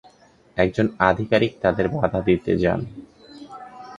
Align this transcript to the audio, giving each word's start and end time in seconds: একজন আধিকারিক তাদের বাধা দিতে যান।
একজন 0.57 0.85
আধিকারিক 1.09 1.51
তাদের 1.63 1.85
বাধা 1.95 2.19
দিতে 2.27 2.51
যান। 2.57 2.79